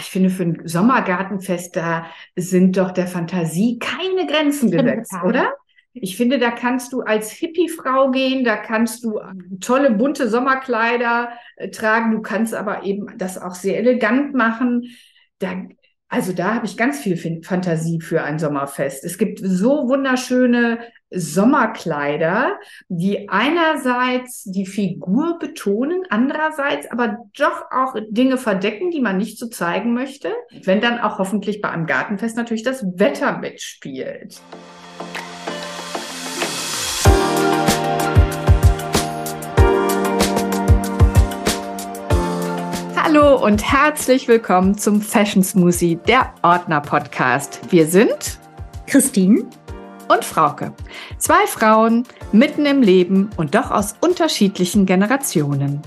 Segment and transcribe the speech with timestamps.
[0.00, 2.06] ich finde, für ein Sommergartenfest, da
[2.36, 5.54] sind doch der Fantasie keine Grenzen gesetzt, oder?
[5.92, 9.20] Ich finde, da kannst du als Hippie-Frau gehen, da kannst du
[9.60, 14.84] tolle bunte Sommerkleider äh, tragen, du kannst aber eben das auch sehr elegant machen.
[15.40, 15.54] Da,
[16.10, 19.04] also da habe ich ganz viel Fantasie für ein Sommerfest.
[19.04, 20.80] Es gibt so wunderschöne
[21.10, 22.58] Sommerkleider,
[22.88, 29.46] die einerseits die Figur betonen, andererseits aber doch auch Dinge verdecken, die man nicht so
[29.46, 30.32] zeigen möchte,
[30.64, 34.40] wenn dann auch hoffentlich bei einem Gartenfest natürlich das Wetter mitspielt.
[43.12, 47.58] Hallo und herzlich willkommen zum Fashion Smoothie, der Ordner Podcast.
[47.68, 48.38] Wir sind
[48.86, 49.46] Christine
[50.08, 50.72] und Frauke.
[51.18, 55.82] Zwei Frauen mitten im Leben und doch aus unterschiedlichen Generationen.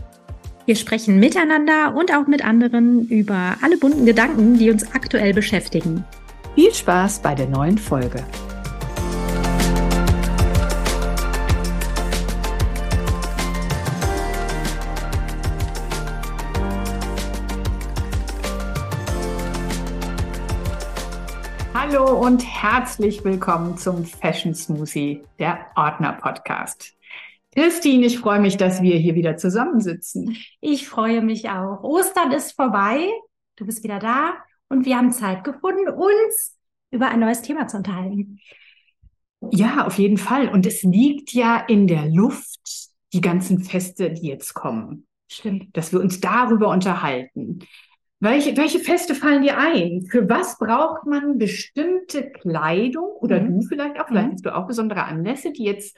[0.66, 6.04] Wir sprechen miteinander und auch mit anderen über alle bunten Gedanken, die uns aktuell beschäftigen.
[6.56, 8.22] Viel Spaß bei der neuen Folge.
[22.24, 26.96] Und herzlich willkommen zum Fashion Smoothie, der Ordner Podcast.
[27.54, 30.38] Christine, ich freue mich, dass wir hier wieder zusammensitzen.
[30.62, 31.84] Ich freue mich auch.
[31.84, 33.10] Ostern ist vorbei,
[33.58, 34.36] du bist wieder da
[34.70, 36.58] und wir haben Zeit gefunden, uns
[36.92, 38.40] über ein neues Thema zu unterhalten.
[39.52, 40.48] Ja, auf jeden Fall.
[40.48, 45.08] Und es liegt ja in der Luft, die ganzen Feste, die jetzt kommen.
[45.30, 45.76] Stimmt.
[45.76, 47.60] Dass wir uns darüber unterhalten.
[48.24, 50.04] Welche, welche Feste fallen dir ein?
[50.10, 53.60] Für was braucht man bestimmte Kleidung oder mhm.
[53.60, 54.08] du vielleicht auch?
[54.08, 54.32] Vielleicht mhm.
[54.32, 55.98] hast du auch besondere Anlässe, die jetzt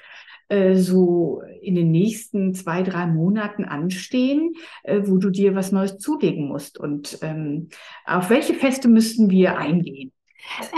[0.50, 6.00] äh, so in den nächsten zwei, drei Monaten anstehen, äh, wo du dir was Neues
[6.00, 6.80] zulegen musst.
[6.80, 7.70] Und ähm,
[8.06, 10.12] auf welche Feste müssten wir eingehen?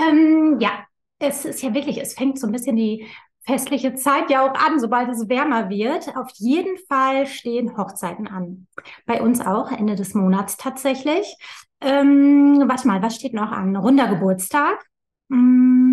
[0.10, 0.84] Ähm, ja,
[1.18, 3.06] es ist ja wirklich, es fängt so ein bisschen die
[3.48, 6.16] festliche Zeit ja auch an, sobald es wärmer wird.
[6.16, 8.68] Auf jeden Fall stehen Hochzeiten an.
[9.06, 11.36] Bei uns auch, Ende des Monats tatsächlich.
[11.82, 13.76] Ähm, warte mal, was steht noch an?
[13.76, 14.86] Runder Geburtstag.
[15.30, 15.87] Hm,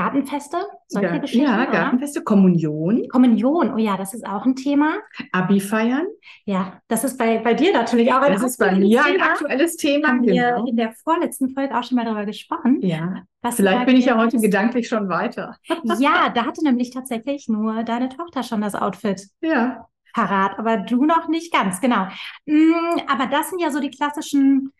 [0.00, 0.56] Gartenfeste,
[0.88, 1.44] solche ja, Geschichten.
[1.44, 3.06] Ja, Gartenfeste, Kommunion.
[3.08, 4.94] Kommunion, oh ja, das ist auch ein Thema.
[5.30, 6.06] Abi feiern.
[6.46, 9.76] Ja, das ist bei, bei dir natürlich auch ein Das ist bei mir ein aktuelles
[9.76, 10.08] Thema.
[10.08, 10.64] Haben genau.
[10.64, 12.80] wir in der vorletzten Folge auch schon mal darüber gesprochen.
[12.80, 13.24] Ja.
[13.50, 15.56] Vielleicht bin ich ja heute gedanklich schon weiter.
[15.98, 19.28] ja, da hatte nämlich tatsächlich nur deine Tochter schon das Outfit.
[19.42, 19.86] Ja.
[20.14, 22.06] Parat, aber du noch nicht ganz, genau.
[22.46, 24.72] Mm, aber das sind ja so die klassischen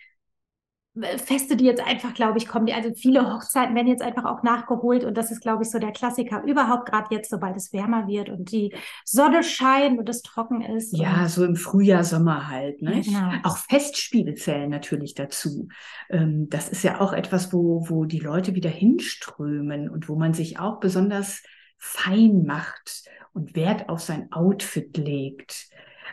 [1.19, 2.69] Feste, die jetzt einfach, glaube ich, kommen.
[2.73, 5.93] Also viele Hochzeiten werden jetzt einfach auch nachgeholt und das ist, glaube ich, so der
[5.93, 8.75] Klassiker überhaupt gerade jetzt, sobald es wärmer wird und die
[9.05, 10.97] Sonne scheint und es trocken ist.
[10.97, 12.83] Ja, so im Frühjahr, Sommer halt.
[12.83, 13.01] Ne?
[13.03, 13.49] Ja, genau.
[13.49, 15.69] Auch Festspiele zählen natürlich dazu.
[16.09, 20.35] Ähm, das ist ja auch etwas, wo, wo die Leute wieder hinströmen und wo man
[20.35, 21.45] sich auch besonders
[21.79, 25.69] fein macht und Wert auf sein Outfit legt.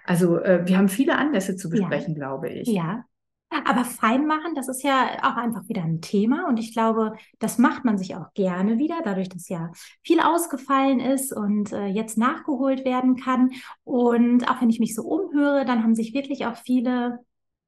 [0.06, 2.20] Also äh, wir haben viele Anlässe zu besprechen, ja.
[2.20, 2.68] glaube ich.
[2.68, 3.06] Ja,
[3.50, 7.58] aber fein machen, das ist ja auch einfach wieder ein Thema und ich glaube, das
[7.58, 9.72] macht man sich auch gerne wieder, dadurch, dass ja
[10.04, 13.52] viel ausgefallen ist und äh, jetzt nachgeholt werden kann.
[13.84, 17.20] Und auch wenn ich mich so umhöre, dann haben sich wirklich auch viele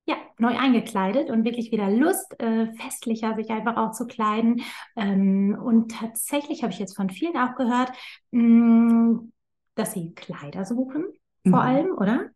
[0.06, 4.62] ja, neu eingekleidet und wirklich wieder Lust, äh, festlicher sich einfach auch zu kleiden.
[4.96, 7.92] Ähm, und tatsächlich habe ich jetzt von vielen auch gehört,
[8.32, 9.32] mh, mm,
[9.76, 11.06] dass sie Kleider suchen,
[11.44, 11.68] vor mhm.
[11.68, 12.30] allem, oder?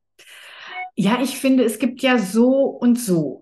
[0.95, 3.41] Ja, ich finde, es gibt ja so und so.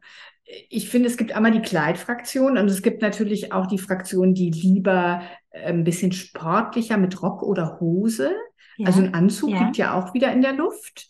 [0.69, 4.51] Ich finde, es gibt einmal die Kleidfraktion und es gibt natürlich auch die Fraktion, die
[4.51, 8.31] lieber äh, ein bisschen sportlicher mit Rock oder Hose.
[8.77, 8.87] Ja.
[8.87, 9.63] Also ein Anzug ja.
[9.63, 11.07] liegt ja auch wieder in der Luft.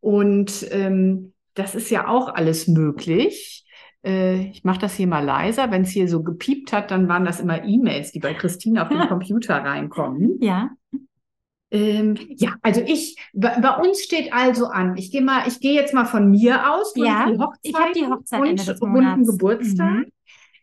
[0.00, 3.64] Und ähm, das ist ja auch alles möglich.
[4.04, 5.70] Äh, ich mache das hier mal leiser.
[5.70, 8.88] Wenn es hier so gepiept hat, dann waren das immer E-Mails, die bei Christine auf
[8.88, 10.38] den Computer reinkommen.
[10.40, 10.70] Ja.
[11.74, 14.96] Ähm, ja, also ich, bei, bei, uns steht also an.
[14.96, 16.92] Ich gehe mal, ich gehe jetzt mal von mir aus.
[16.94, 19.90] Ja, die Hochzeit ich habe die Hochzeit und Ende des runden Geburtstag.
[19.90, 20.12] Mhm.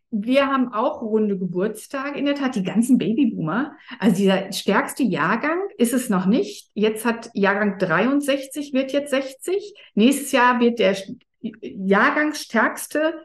[0.09, 3.75] Wir haben auch runde Geburtstage, in der Tat, die ganzen Babyboomer.
[3.99, 6.69] Also dieser stärkste Jahrgang ist es noch nicht.
[6.75, 9.73] Jetzt hat Jahrgang 63, wird jetzt 60.
[9.95, 10.95] Nächstes Jahr wird der
[11.41, 13.21] Jahrgangsstärkste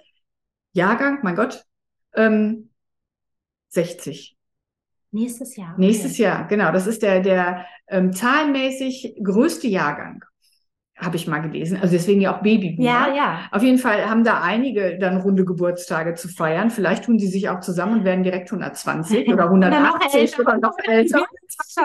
[0.72, 1.64] Jahrgang, mein Gott,
[2.14, 2.70] ähm,
[3.68, 4.35] 60.
[5.16, 5.72] Nächstes Jahr.
[5.72, 5.80] Okay.
[5.80, 6.72] Nächstes Jahr, genau.
[6.72, 10.22] Das ist der, der ähm, zahlenmäßig größte Jahrgang,
[10.94, 11.78] habe ich mal gelesen.
[11.80, 12.86] Also deswegen ja auch Babyboomer.
[12.86, 13.40] Ja, ja.
[13.50, 16.68] Auf jeden Fall haben da einige dann runde Geburtstage zu feiern.
[16.68, 21.24] Vielleicht tun sie sich auch zusammen und werden direkt 120 oder 180 oder noch älter.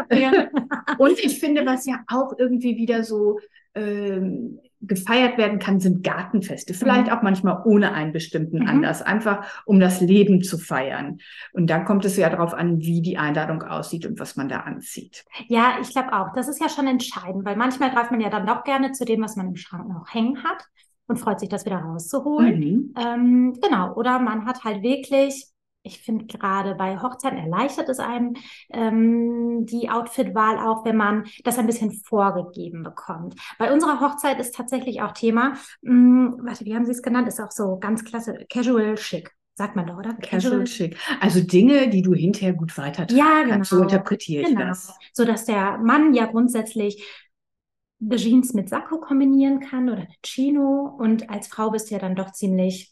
[0.98, 3.40] und ich finde, was ja auch irgendwie wieder so
[3.76, 6.74] ähm, gefeiert werden kann, sind Gartenfeste.
[6.74, 7.14] Vielleicht Mhm.
[7.14, 8.68] auch manchmal ohne einen bestimmten Mhm.
[8.68, 11.20] Anlass, einfach um das Leben zu feiern.
[11.54, 14.62] Und dann kommt es ja darauf an, wie die Einladung aussieht und was man da
[14.62, 15.24] anzieht.
[15.48, 16.34] Ja, ich glaube auch.
[16.34, 19.22] Das ist ja schon entscheidend, weil manchmal greift man ja dann doch gerne zu dem,
[19.22, 20.66] was man im Schrank noch hängen hat
[21.08, 22.60] und freut sich, das wieder rauszuholen.
[22.60, 22.94] Mhm.
[22.98, 23.94] Ähm, genau.
[23.94, 25.46] Oder man hat halt wirklich,
[25.84, 28.36] ich finde gerade bei Hochzeiten erleichtert es einem
[28.70, 33.36] ähm, die Outfitwahl auch, wenn man das ein bisschen vorgegeben bekommt.
[33.58, 37.28] Bei unserer Hochzeit ist tatsächlich auch Thema, mh, warte, wie haben Sie es genannt?
[37.28, 40.14] Ist auch so ganz klasse, Casual Chic, sagt man doch, oder?
[40.14, 40.98] Casual schick.
[41.20, 43.72] Also Dinge, die du hinterher gut weitertragen Ja, kannst.
[43.72, 43.88] So genau.
[43.90, 44.62] interpretiere ich Genau.
[44.68, 44.94] das.
[45.14, 47.04] So dass der Mann ja grundsätzlich
[48.16, 52.16] Jeans mit Sakko kombinieren kann oder eine Chino und als Frau bist du ja dann
[52.16, 52.91] doch ziemlich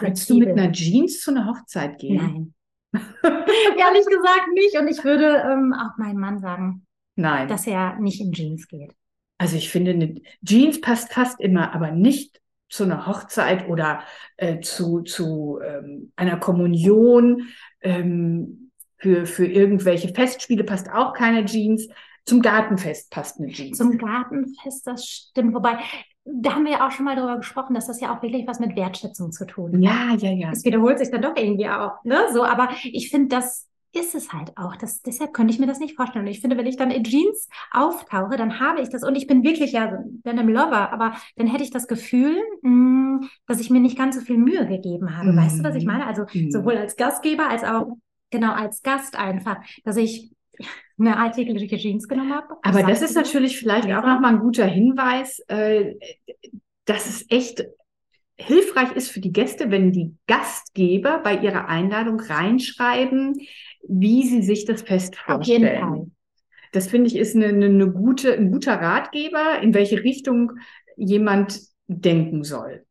[0.00, 2.54] würdest du mit einer Jeans zu einer Hochzeit gehen?
[2.92, 3.02] Nein.
[3.22, 4.78] Ehrlich gesagt nicht.
[4.78, 6.86] Und ich würde ähm, auch meinem Mann sagen,
[7.16, 7.48] Nein.
[7.48, 8.92] dass er nicht in Jeans geht.
[9.38, 14.02] Also ich finde, eine Jeans passt fast immer, aber nicht zu einer Hochzeit oder
[14.36, 17.48] äh, zu, zu ähm, einer Kommunion.
[17.80, 18.70] Ähm,
[19.04, 21.88] für, für irgendwelche Festspiele passt auch keine Jeans.
[22.24, 23.76] Zum Gartenfest passt eine Jeans.
[23.76, 25.54] Zum Gartenfest, das stimmt.
[25.54, 25.78] Wobei,
[26.24, 28.60] da haben wir ja auch schon mal drüber gesprochen, dass das ja auch wirklich was
[28.60, 29.82] mit Wertschätzung zu tun hat.
[29.82, 30.50] ja, ja, ja.
[30.52, 32.26] Es wiederholt sich dann doch irgendwie auch, ne?
[32.32, 34.74] So, aber ich finde, das ist es halt auch.
[34.76, 36.24] Das, deshalb könnte ich mir das nicht vorstellen.
[36.24, 39.26] Und ich finde, wenn ich dann in Jeans auftauche, dann habe ich das, und ich
[39.26, 43.70] bin wirklich ja ein Denim Lover, aber dann hätte ich das Gefühl, mh, dass ich
[43.70, 45.36] mir nicht ganz so viel Mühe gegeben habe.
[45.36, 45.88] Weißt du, was ich Mhm.
[45.88, 46.06] meine?
[46.06, 46.50] Also Mhm.
[46.50, 47.96] sowohl als Gastgeber als auch
[48.30, 50.32] genau als Gast einfach, dass ich
[50.98, 52.54] eine alltägliche Jeans genommen habe.
[52.62, 55.94] Aber das ist natürlich vielleicht auch nochmal ein guter Hinweis, äh,
[56.84, 57.64] dass es echt
[58.36, 63.34] hilfreich ist für die Gäste, wenn die Gastgeber bei ihrer Einladung reinschreiben,
[63.86, 65.80] wie sie sich das Fest Auf jeden vorstellen.
[65.80, 66.06] Fall.
[66.72, 70.52] Das finde ich ist eine, eine, eine gute, ein guter Ratgeber, in welche Richtung
[70.96, 72.84] jemand denken soll.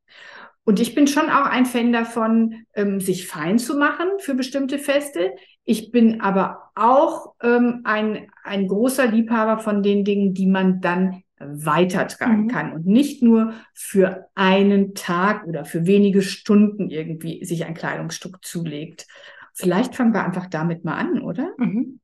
[0.66, 4.80] Und ich bin schon auch ein Fan davon, ähm, sich fein zu machen für bestimmte
[4.80, 5.34] Feste.
[5.66, 11.24] Ich bin aber auch ähm, ein, ein großer Liebhaber von den Dingen, die man dann
[11.40, 12.48] weitertragen Mhm.
[12.48, 18.44] kann und nicht nur für einen Tag oder für wenige Stunden irgendwie sich ein Kleidungsstück
[18.46, 19.08] zulegt.
[19.54, 21.54] Vielleicht fangen wir einfach damit mal an, oder?
[21.58, 22.00] Mhm.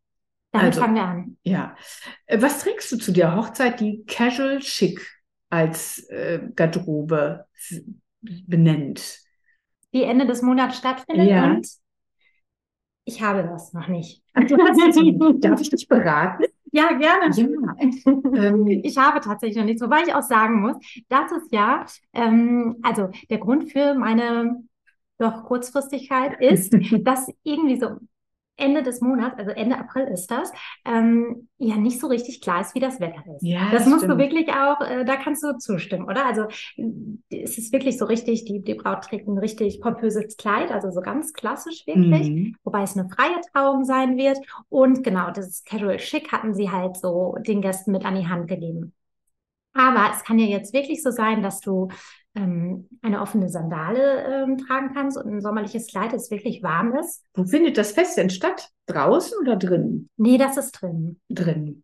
[0.52, 1.38] Damit Also- fangen wir an.
[1.44, 1.76] Ja.
[2.26, 5.06] Äh, Was trägst du zu der Hochzeit, die casual chic
[5.50, 7.46] als äh, Garderobe
[8.22, 9.20] benennt?
[9.94, 11.52] Die Ende des Monats stattfindet Ja.
[11.52, 11.68] und
[13.10, 14.24] ich habe das noch nicht.
[14.36, 15.44] Du hast.
[15.44, 16.46] Darf ich dich beraten?
[16.72, 17.34] Ja, gerne.
[17.36, 17.76] Ja.
[17.80, 20.76] Ähm, Ich habe tatsächlich noch nichts, wobei ich auch sagen muss,
[21.10, 24.64] das ist ja, ähm, also der Grund für meine
[25.18, 26.74] doch Kurzfristigkeit ist,
[27.04, 27.98] dass irgendwie so
[28.60, 30.52] Ende des Monats, also Ende April ist das,
[30.86, 33.48] ähm, ja nicht so richtig klar ist, wie das Wetter ist.
[33.48, 34.18] Ja, das das musst du stimmt.
[34.18, 36.26] wirklich auch, äh, da kannst du zustimmen, oder?
[36.26, 36.48] Also
[37.30, 41.02] es ist wirklich so richtig, die, die Braut trägt ein richtig pompöses Kleid, also so
[41.02, 42.56] ganz klassisch wirklich Mhm.
[42.66, 44.38] wobei es eine freie Trauung sein wird.
[44.68, 48.48] Und genau, das Casual Chic hatten sie halt so den Gästen mit an die Hand
[48.48, 48.94] gegeben.
[49.74, 51.90] Aber es kann ja jetzt wirklich so sein, dass du
[52.36, 57.26] ähm, eine offene Sandale ähm, tragen kannst und ein sommerliches Kleid, das wirklich warm ist.
[57.34, 58.70] Wo findet das Fest denn statt?
[58.86, 60.10] Draußen oder drinnen?
[60.18, 61.20] Nee, das ist drin.
[61.30, 61.84] Drin.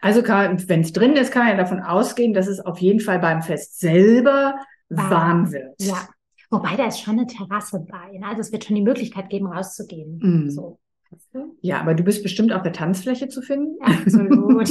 [0.00, 3.18] Also wenn es drin ist, kann man ja davon ausgehen, dass es auf jeden Fall
[3.18, 4.56] beim Fest selber
[4.88, 5.10] Warm.
[5.10, 5.74] warm wird.
[5.82, 6.08] Ja.
[6.50, 8.18] Wobei da ist schon eine Terrasse bei.
[8.18, 8.26] Ne?
[8.26, 10.20] Also es wird schon die Möglichkeit geben, rauszugehen.
[10.22, 10.50] Mhm.
[10.50, 10.78] So.
[11.60, 13.76] Ja, aber du bist bestimmt auf der Tanzfläche zu finden.
[13.80, 14.70] Absolut.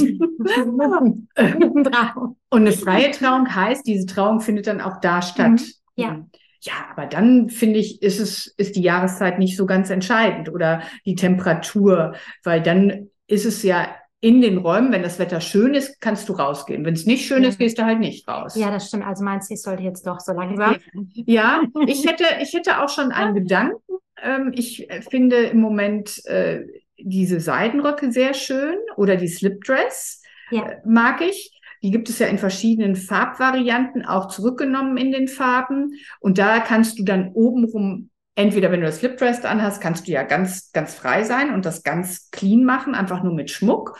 [2.50, 5.60] Und eine freie Trauung heißt, diese Trauung findet dann auch da statt.
[5.60, 5.66] Mhm,
[5.96, 6.10] ja.
[6.12, 6.30] Mhm.
[6.62, 10.82] Ja, aber dann finde ich, ist es, ist die Jahreszeit nicht so ganz entscheidend oder
[11.04, 13.88] die Temperatur, weil dann ist es ja
[14.20, 16.84] in den Räumen, wenn das Wetter schön ist, kannst du rausgehen.
[16.84, 18.56] Wenn es nicht schön ist, gehst du halt nicht raus.
[18.56, 19.04] Ja, das stimmt.
[19.04, 20.76] Also meinst du, ich sollte jetzt doch so langsam?
[21.12, 23.78] Ja, ich hätte, ich hätte auch schon einen Gedanken.
[24.22, 26.64] Ähm, ich äh, finde im Moment äh,
[26.98, 30.68] diese Seidenröcke sehr schön oder die Slipdress Ja.
[30.68, 31.52] äh, mag ich.
[31.82, 35.92] Die gibt es ja in verschiedenen Farbvarianten, auch zurückgenommen in den Farben.
[36.20, 40.22] Und da kannst du dann obenrum, entweder wenn du das Slipdress anhast, kannst du ja
[40.22, 43.98] ganz, ganz frei sein und das ganz clean machen, einfach nur mit Schmuck.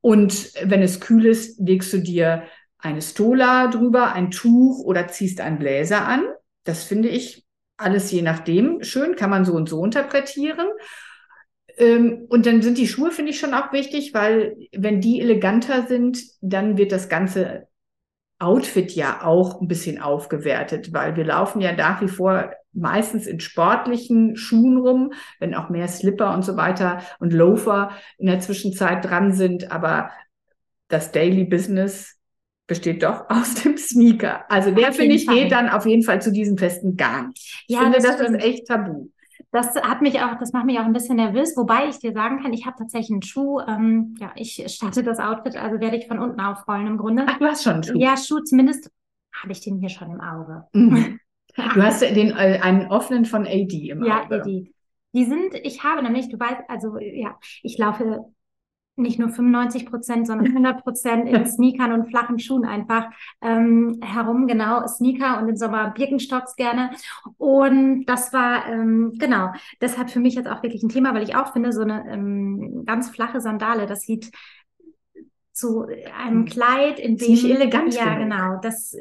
[0.00, 2.44] Und wenn es kühl ist, legst du dir
[2.78, 6.22] eine Stola drüber, ein Tuch oder ziehst einen Bläser an.
[6.64, 7.45] Das finde ich
[7.76, 10.68] alles je nachdem schön, kann man so und so interpretieren.
[11.76, 15.86] Ähm, und dann sind die Schuhe, finde ich schon auch wichtig, weil wenn die eleganter
[15.86, 17.68] sind, dann wird das ganze
[18.38, 23.40] Outfit ja auch ein bisschen aufgewertet, weil wir laufen ja nach wie vor meistens in
[23.40, 29.04] sportlichen Schuhen rum, wenn auch mehr Slipper und so weiter und Loafer in der Zwischenzeit
[29.04, 30.10] dran sind, aber
[30.88, 32.15] das Daily Business
[32.66, 34.50] besteht doch aus dem Sneaker.
[34.50, 35.36] Also der, finde ich, Fall.
[35.36, 37.64] geht dann auf jeden Fall zu diesen Festen gar nicht.
[37.68, 39.08] Ich ja, finde, das, das ist echt tabu.
[39.52, 42.42] Das hat mich auch, das macht mich auch ein bisschen nervös, wobei ich dir sagen
[42.42, 43.60] kann, ich habe tatsächlich einen Schuh.
[43.60, 47.24] Ähm, ja, ich starte das Outfit, also werde ich von unten aufrollen im Grunde.
[47.26, 47.98] Ach, du hast schon einen Schuh.
[47.98, 48.90] Ja, Schuh, zumindest
[49.32, 50.64] habe ich den hier schon im Auge.
[50.72, 51.20] Mhm.
[51.74, 54.36] Du hast den äh, einen offenen von AD im ja, Auge.
[54.36, 54.72] Ja, AD.
[55.14, 58.26] Die sind, ich habe nämlich, du weißt, also ja, ich laufe
[58.96, 63.10] nicht nur 95 Prozent, sondern 100 Prozent in Sneakern und flachen Schuhen einfach
[63.42, 64.46] ähm, herum.
[64.46, 66.90] Genau, Sneaker und im Sommer Birkenstocks gerne.
[67.36, 71.36] Und das war, ähm, genau, deshalb für mich jetzt auch wirklich ein Thema, weil ich
[71.36, 74.30] auch finde, so eine ähm, ganz flache Sandale, das sieht
[75.52, 75.86] zu
[76.18, 76.46] einem hm.
[76.46, 78.18] Kleid, in dem nicht elegant ja genug.
[78.18, 78.94] genau das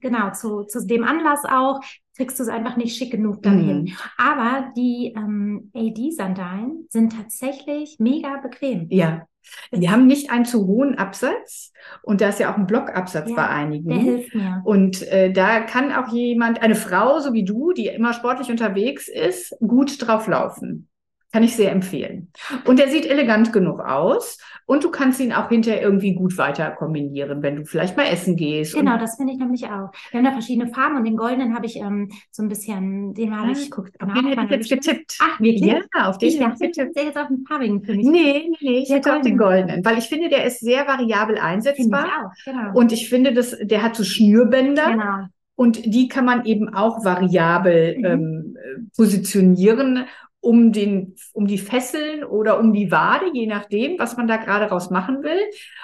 [0.00, 1.80] genau zu, zu dem Anlass auch
[2.18, 3.82] kriegst du es einfach nicht schick genug dann hin.
[3.82, 3.92] Mhm.
[4.18, 8.88] Aber die ähm, AD-Sandalen sind tatsächlich mega bequem.
[8.90, 9.26] Ja.
[9.72, 13.36] Die haben nicht einen zu hohen Absatz und da ist ja auch ein Blockabsatz ja,
[13.36, 13.88] bei einigen.
[13.88, 14.62] Der hilft mir.
[14.64, 19.08] Und äh, da kann auch jemand, eine Frau so wie du, die immer sportlich unterwegs
[19.08, 20.87] ist, gut drauf laufen.
[21.30, 22.32] Kann ich sehr empfehlen.
[22.64, 26.70] Und er sieht elegant genug aus und du kannst ihn auch hinterher irgendwie gut weiter
[26.70, 28.74] kombinieren, wenn du vielleicht mal essen gehst.
[28.74, 29.90] Genau, das finde ich nämlich auch.
[30.10, 33.38] Wir haben da verschiedene Farben und den goldenen habe ich ähm, so ein bisschen, den
[33.38, 33.98] habe ich geguckt.
[33.98, 35.18] Genau, den hätte ich jetzt getippt.
[35.20, 35.66] Ach, wirklich?
[35.66, 36.96] Ja, auf den ich dachte, getippt.
[36.96, 38.06] Der jetzt auf den farbigen für mich.
[38.06, 41.36] Nee, nee, nee, ich hätte auf den goldenen, weil ich finde, der ist sehr variabel
[41.36, 42.06] einsetzbar.
[42.06, 42.78] Ich auch, genau.
[42.78, 44.92] Und ich finde, dass der hat so Schnürbänder.
[44.92, 45.26] Genau.
[45.56, 48.04] Und die kann man eben auch variabel mhm.
[48.04, 48.56] ähm,
[48.96, 50.06] positionieren
[50.48, 54.64] um den, um die Fesseln oder um die Wade, je nachdem, was man da gerade
[54.70, 55.40] raus machen will.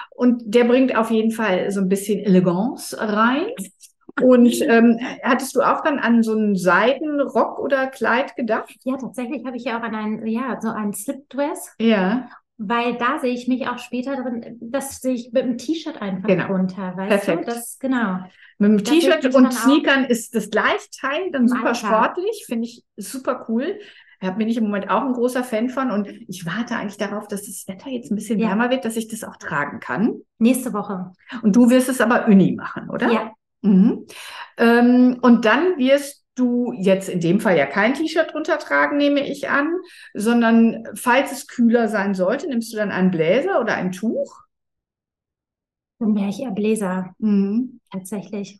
[0.09, 3.45] Und der bringt auf jeden Fall so ein bisschen Eleganz rein.
[4.19, 8.75] Und ähm, hattest du auch dann an so einen Seidenrock oder Kleid gedacht?
[8.85, 11.75] Ja, tatsächlich habe ich ja auch an einen, ja, so einen Slipdress.
[11.77, 12.27] Ja.
[12.57, 16.27] Weil da sehe ich mich auch später drin, das sehe ich mit einem T-Shirt einfach
[16.27, 16.47] genau.
[16.47, 17.47] runter, weißt Perfekt.
[17.47, 17.53] du?
[17.53, 18.17] Das, genau.
[18.57, 21.75] Mit dem T-Shirt und Sneakern ist das Gleichteil dann super Alter.
[21.75, 23.77] sportlich, finde ich super cool.
[24.25, 27.27] Da bin ich im Moment auch ein großer Fan von und ich warte eigentlich darauf,
[27.27, 28.47] dass das Wetter jetzt ein bisschen ja.
[28.47, 30.15] wärmer wird, dass ich das auch tragen kann.
[30.39, 31.11] Nächste Woche.
[31.43, 33.11] Und du wirst es aber Uni machen, oder?
[33.11, 33.31] Ja.
[33.61, 34.07] Mhm.
[34.57, 39.29] Ähm, und dann wirst du jetzt in dem Fall ja kein T-Shirt drunter tragen, nehme
[39.29, 39.71] ich an,
[40.15, 44.41] sondern falls es kühler sein sollte, nimmst du dann einen Bläser oder ein Tuch?
[45.99, 47.13] Dann wäre ich eher Bläser.
[47.19, 47.79] Mhm.
[47.91, 48.59] Tatsächlich.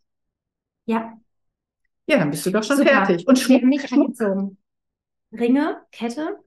[0.86, 1.14] Ja.
[2.06, 2.92] Ja, dann bist du doch schon Super.
[2.92, 3.28] fertig.
[3.28, 4.60] Und Schmuck nicht angezogen.
[5.40, 6.38] Ringe, Kette.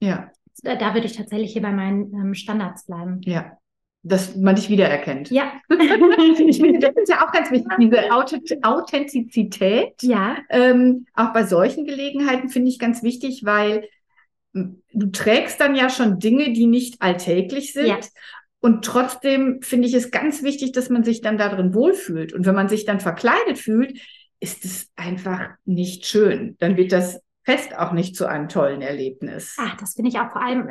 [0.00, 0.30] Ja.
[0.62, 3.20] Da, da würde ich tatsächlich hier bei meinen ähm, Standards bleiben.
[3.22, 3.56] Ja.
[4.02, 5.30] Dass man dich wiedererkennt.
[5.30, 5.52] Ja.
[5.68, 10.02] ich finde, das ist ja auch ganz wichtig, diese Authentizität.
[10.02, 10.38] Ja.
[10.48, 13.88] Ähm, auch bei solchen Gelegenheiten finde ich ganz wichtig, weil
[14.54, 17.86] hm, du trägst dann ja schon Dinge, die nicht alltäglich sind.
[17.86, 17.98] Ja.
[18.60, 22.34] Und trotzdem finde ich es ganz wichtig, dass man sich dann darin wohlfühlt.
[22.34, 23.98] Und wenn man sich dann verkleidet fühlt,
[24.38, 26.56] ist es einfach nicht schön.
[26.58, 29.56] Dann wird das Fest auch nicht zu einem tollen Erlebnis.
[29.58, 30.68] Ach, das finde ich auch vor allem,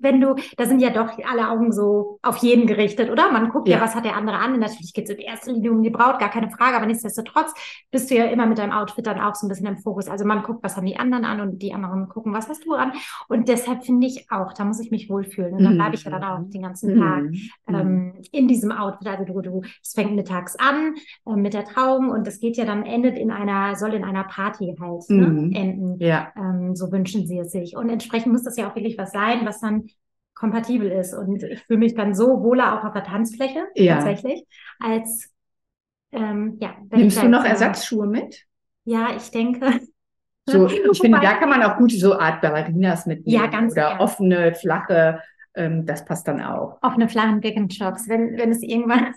[0.00, 3.32] wenn du, da sind ja doch alle Augen so auf jeden gerichtet, oder?
[3.32, 4.52] Man guckt ja, ja was hat der andere an.
[4.52, 7.54] Und natürlich geht es in erster Linie um die Braut, gar keine Frage, aber nichtsdestotrotz
[7.90, 10.08] bist du ja immer mit deinem Outfit dann auch so ein bisschen im Fokus.
[10.08, 12.74] Also man guckt, was haben die anderen an und die anderen gucken, was hast du
[12.74, 12.92] an.
[13.28, 15.54] Und deshalb finde ich auch, da muss ich mich wohlfühlen.
[15.54, 17.50] Und dann bleibe ich ja dann auch den ganzen Tag mhm.
[17.68, 19.08] ähm, in diesem Outfit.
[19.08, 20.94] Also du, du, es fängt mittags an
[21.26, 24.24] äh, mit der Trauung und es geht ja dann, endet in einer, soll in einer
[24.24, 25.52] Party halt ne, mhm.
[25.52, 25.96] enden.
[25.98, 26.09] Ja.
[26.10, 26.32] Ja.
[26.36, 27.76] Ähm, so wünschen sie es sich.
[27.76, 29.86] Und entsprechend muss das ja auch wirklich was sein, was dann
[30.34, 31.14] kompatibel ist.
[31.14, 33.94] Und ich fühle mich dann so wohler auch auf der Tanzfläche ja.
[33.94, 34.44] tatsächlich,
[34.80, 35.32] als
[36.12, 36.74] ähm, ja.
[36.90, 38.44] Nimmst du noch Ersatzschuhe mit?
[38.84, 39.80] Ja, ich denke.
[40.46, 43.40] So, ich finde, da kann man auch gut so Art Ballerinas mitnehmen.
[43.40, 44.00] Ja, ganz Oder gern.
[44.00, 45.22] offene, flache,
[45.54, 46.78] ähm, das passt dann auch.
[46.82, 49.14] Offene, flachen Birkenstocks, wenn, wenn es irgendwann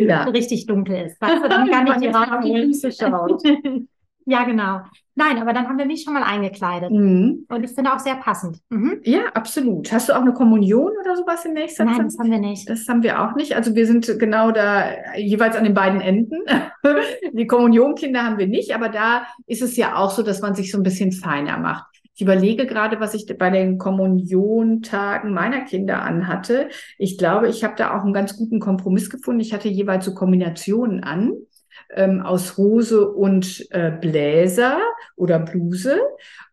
[0.00, 0.24] ja.
[0.28, 1.20] richtig dunkel ist.
[1.20, 3.88] Weißt du, dann kann ich die auf die Füße.
[4.28, 4.82] Ja, genau.
[5.14, 6.90] Nein, aber dann haben wir mich schon mal eingekleidet.
[6.90, 7.46] Mhm.
[7.48, 8.58] Und ich finde auch sehr passend.
[8.68, 9.00] Mhm.
[9.04, 9.90] Ja, absolut.
[9.90, 12.02] Hast du auch eine Kommunion oder sowas in nächster Nein, Zeit?
[12.02, 12.68] Nein, das haben wir nicht.
[12.68, 13.56] Das haben wir auch nicht.
[13.56, 14.84] Also wir sind genau da
[15.16, 16.42] jeweils an den beiden Enden.
[17.32, 20.70] Die Kommunionkinder haben wir nicht, aber da ist es ja auch so, dass man sich
[20.70, 21.86] so ein bisschen feiner macht.
[22.14, 26.68] Ich überlege gerade, was ich bei den Kommuniontagen meiner Kinder anhatte.
[26.98, 29.40] Ich glaube, ich habe da auch einen ganz guten Kompromiss gefunden.
[29.40, 31.32] Ich hatte jeweils so Kombinationen an
[31.94, 34.78] ähm, aus Hose und äh, Bläser
[35.16, 35.98] oder Bluse.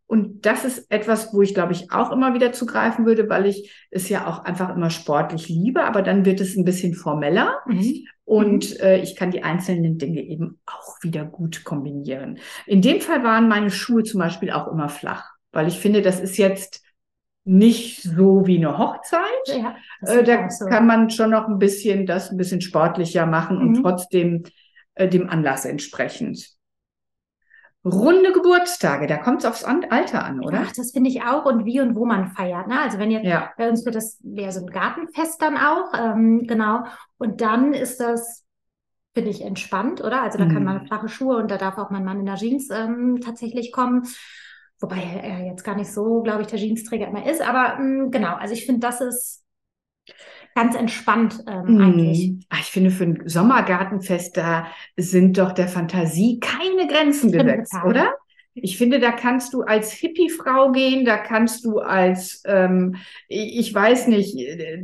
[0.08, 3.88] Und das ist etwas, wo ich, glaube ich, auch immer wieder zugreifen würde, weil ich
[3.89, 8.06] es ja auch einfach immer sportlich liebe, aber dann wird es ein bisschen formeller mhm.
[8.24, 12.38] und äh, ich kann die einzelnen Dinge eben auch wieder gut kombinieren.
[12.68, 16.20] In dem Fall waren meine Schuhe zum Beispiel auch immer flach, weil ich finde, das
[16.20, 16.84] ist jetzt
[17.44, 19.22] nicht so wie eine Hochzeit.
[19.48, 20.65] Ja, Äh, da so.
[20.65, 23.82] kann man schon noch ein bisschen das ein bisschen sportlicher machen und Mhm.
[23.82, 24.44] trotzdem
[24.96, 26.56] äh, dem Anlass entsprechend.
[27.86, 30.64] Runde Geburtstage, da kommt es aufs Alter an, oder?
[30.66, 32.68] Ach, das finde ich auch und wie und wo man feiert.
[32.68, 32.80] Ne?
[32.80, 33.54] Also wenn jetzt Ja.
[33.58, 36.84] bei uns wird das wäre so ein Gartenfest dann auch, ähm, genau.
[37.20, 38.44] Und dann ist das,
[39.14, 40.24] finde ich, entspannt, oder?
[40.24, 40.66] Also da kann Mhm.
[40.66, 44.08] man flache Schuhe und da darf auch mein Mann in der Jeans ähm, tatsächlich kommen.
[44.80, 47.42] Wobei er jetzt gar nicht so, glaube ich, der Jeansträger immer ist.
[47.42, 49.44] Aber ähm, genau, also ich finde, das ist
[50.56, 52.32] ganz entspannt ähm, eigentlich.
[52.32, 52.40] Mhm.
[52.50, 57.74] Ah, Ich finde, für ein Sommergartenfest, da sind doch der Fantasie keine Grenzen Stimmt, gesetzt,
[57.74, 57.90] total.
[57.90, 58.14] oder?
[58.58, 62.96] Ich finde, da kannst du als Hippie-Frau gehen, da kannst du als, ähm,
[63.28, 64.82] ich weiß nicht, äh,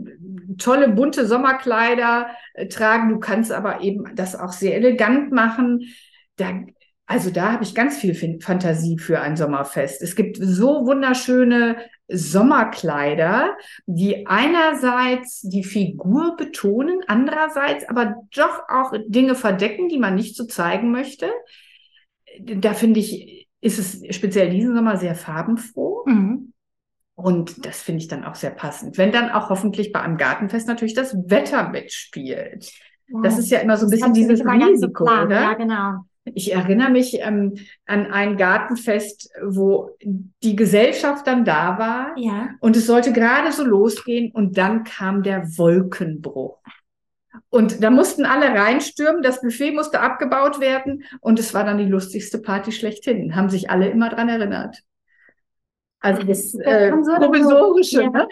[0.57, 3.09] tolle bunte Sommerkleider äh, tragen.
[3.09, 5.85] Du kannst aber eben das auch sehr elegant machen.
[6.35, 6.51] Da,
[7.05, 10.01] also da habe ich ganz viel Fantasie für ein Sommerfest.
[10.01, 11.77] Es gibt so wunderschöne
[12.11, 20.35] Sommerkleider, die einerseits die Figur betonen, andererseits aber doch auch Dinge verdecken, die man nicht
[20.35, 21.31] so zeigen möchte.
[22.39, 26.03] Da finde ich, ist es speziell diesen Sommer sehr farbenfroh.
[26.05, 26.53] Mhm.
[27.15, 28.97] Und das finde ich dann auch sehr passend.
[28.97, 32.71] Wenn dann auch hoffentlich bei einem Gartenfest natürlich das Wetter mitspielt.
[33.21, 35.27] Das ist ja immer so ein bisschen dieses so Risiko, planen.
[35.27, 35.41] oder?
[35.41, 36.05] Ja, genau.
[36.25, 39.89] Ich erinnere mich ähm, an ein Gartenfest, wo
[40.43, 42.49] die Gesellschaft dann da war Ja.
[42.59, 46.59] und es sollte gerade so losgehen und dann kam der Wolkenbruch.
[47.49, 51.85] Und da mussten alle reinstürmen, das Buffet musste abgebaut werden und es war dann die
[51.85, 53.35] lustigste Party schlechthin.
[53.35, 54.77] Haben sich alle immer dran erinnert.
[56.01, 58.09] Also das, Das äh, kann so provisorische, Ja.
[58.09, 58.27] ne?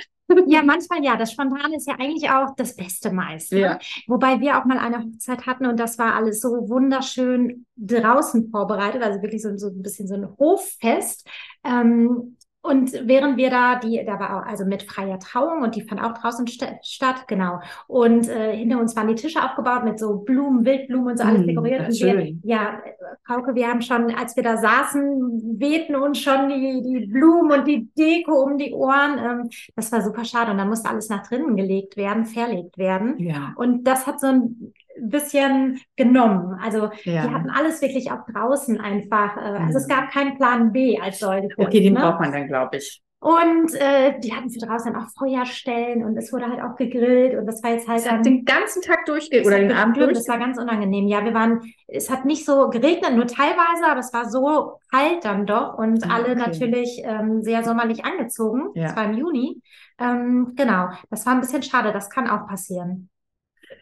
[0.45, 1.15] Ja, manchmal ja.
[1.15, 3.51] Das Spontane ist ja eigentlich auch das Beste meist.
[3.51, 3.59] Ne?
[3.61, 3.79] Ja.
[4.07, 9.01] Wobei wir auch mal eine Hochzeit hatten und das war alles so wunderschön draußen vorbereitet,
[9.01, 11.27] also wirklich so, so ein bisschen so ein Hoffest.
[11.63, 12.37] Ähm,
[12.69, 16.01] und während wir da, die, da war auch, also mit freier Trauung und die fand
[16.01, 17.59] auch draußen st statt, genau.
[17.87, 21.43] Und äh, hinter uns waren die Tische aufgebaut mit so Blumen, Wildblumen und so alles
[21.43, 21.87] Mm, dekoriert.
[21.87, 22.41] Und wir, schön.
[22.43, 22.81] ja,
[23.25, 27.67] Frauke, wir haben schon, als wir da saßen, wehten uns schon die, die Blumen und
[27.67, 29.17] die Deko um die Ohren.
[29.19, 30.51] Ähm, das war super schade.
[30.51, 33.15] Und dann musste alles nach drinnen gelegt werden, verlegt werden.
[33.17, 36.57] Ja, Und das hat so ein bisschen genommen.
[36.61, 37.27] Also ja.
[37.27, 39.37] die hatten alles wirklich auch draußen einfach.
[39.37, 39.89] Äh, also es Mhm.
[39.89, 41.51] gab keinen Plan B als solches.
[41.57, 41.99] Okay, den ne?
[42.01, 43.01] braucht man dann, glaube ich.
[43.21, 47.45] Und äh, die hatten für draußen auch Feuerstellen und es wurde halt auch gegrillt und
[47.47, 50.13] das war jetzt halt Es hat den ganzen Tag durchge oder den Abend durch.
[50.13, 51.05] Das war ganz unangenehm.
[51.05, 55.25] Ja, wir waren, es hat nicht so geregnet, nur teilweise, aber es war so kalt
[55.25, 56.35] dann doch und Ah, alle okay.
[56.35, 58.69] natürlich ähm, sehr sommerlich angezogen.
[58.73, 58.85] Ja.
[58.85, 59.61] Es war im Juni.
[59.99, 61.91] Ähm, genau, das war ein bisschen schade.
[61.91, 63.08] Das kann auch passieren.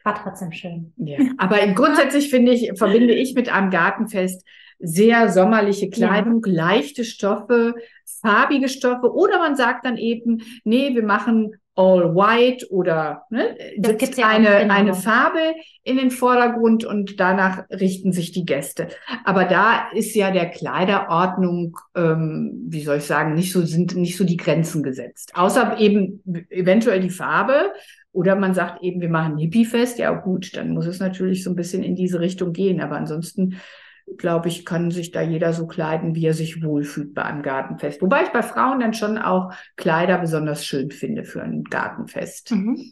[0.03, 0.93] War trotzdem schön.
[0.97, 4.45] Ja, aber grundsätzlich finde ich, verbinde ich mit einem Gartenfest
[4.79, 7.75] sehr sommerliche Kleidung, leichte Stoffe,
[8.21, 14.17] farbige Stoffe oder man sagt dann eben, nee, wir machen all white oder ne, setzt
[14.17, 14.73] ja eine, genau.
[14.73, 18.87] eine Farbe in den Vordergrund und danach richten sich die Gäste.
[19.23, 24.17] Aber da ist ja der Kleiderordnung, ähm, wie soll ich sagen, nicht so, sind nicht
[24.17, 25.31] so die Grenzen gesetzt.
[25.35, 27.71] Außer eben eventuell die Farbe.
[28.17, 29.99] Oder man sagt eben, wir machen Hippie-Fest.
[29.99, 32.81] Ja, gut, dann muss es natürlich so ein bisschen in diese Richtung gehen.
[32.81, 33.57] Aber ansonsten,
[34.17, 38.01] glaube ich, kann sich da jeder so kleiden, wie er sich wohlfühlt bei einem Gartenfest.
[38.01, 42.51] Wobei ich bei Frauen dann schon auch Kleider besonders schön finde für ein Gartenfest.
[42.51, 42.91] Mhm.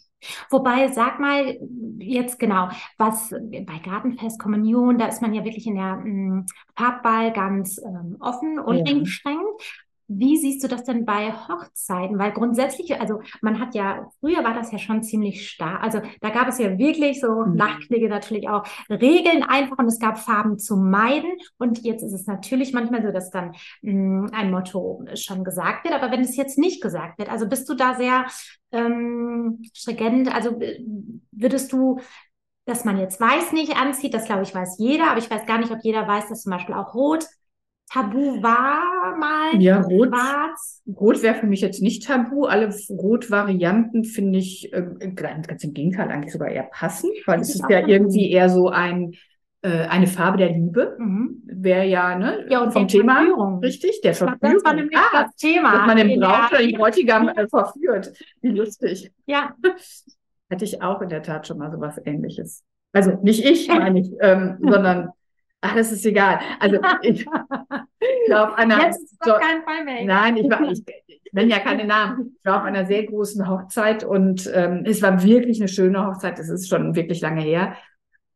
[0.50, 1.58] Wobei, sag mal
[2.00, 7.32] jetzt genau, was bei Gartenfest, Kommunion, da ist man ja wirklich in der mh, Farbwahl
[7.32, 8.86] ganz ähm, offen und Ja.
[8.88, 9.85] eingeschränkt.
[10.08, 12.20] Wie siehst du das denn bei Hochzeiten?
[12.20, 15.82] Weil grundsätzlich, also man hat ja, früher war das ja schon ziemlich stark.
[15.84, 17.56] Also da gab es ja wirklich so Mhm.
[17.56, 21.32] Nachtknigge natürlich auch Regeln einfach und es gab Farben zu meiden.
[21.58, 25.96] Und jetzt ist es natürlich manchmal so, dass dann mh, ein Motto schon gesagt wird.
[25.96, 28.26] Aber wenn es jetzt nicht gesagt wird, also bist du da sehr
[28.72, 30.84] ähm, stringent, also äh,
[31.32, 32.00] würdest du
[32.66, 35.60] dass man jetzt weiß nicht anzieht, das glaube ich weiß jeder, aber ich weiß gar
[35.60, 37.26] nicht, ob jeder weiß, dass zum Beispiel auch Rot
[37.92, 39.62] tabu war mal.
[39.62, 40.82] Ja, rot, Schwarz.
[41.00, 42.46] rot wäre für mich jetzt nicht tabu.
[42.46, 47.56] Alle Rot-Varianten finde ich äh, ganz ganz im Gegenteil eigentlich sogar eher passend, weil es
[47.56, 47.92] ist ja tabu.
[47.92, 49.14] irgendwie eher so ein,
[49.62, 50.96] äh, eine Farbe der Liebe.
[51.00, 51.42] Mhm.
[51.46, 53.60] Wäre ja, ne, Ja, und vom Thema Verführung.
[53.60, 54.56] richtig, der Verführung.
[54.56, 55.72] das war nämlich ah, das Thema.
[55.78, 58.12] dass man den Braut oder der- den Bräutigam äh, verführt.
[58.42, 59.12] Wie lustig.
[59.26, 59.56] Ja,
[60.52, 62.64] Hatte ich auch in der Tat schon mal sowas Ähnliches.
[62.94, 65.10] Also nicht ich, meine ich, ähm, sondern,
[65.66, 66.40] ach, das ist egal.
[66.60, 67.26] Also ich
[68.30, 70.06] war auf einer, jetzt ist es auf keinen Fall mehr.
[70.06, 72.36] nein, ich war, ich, ich nenne ja keine Namen.
[72.38, 76.40] Ich war auf einer sehr großen Hochzeit und ähm, es war wirklich eine schöne Hochzeit.
[76.40, 77.76] Es ist schon wirklich lange her.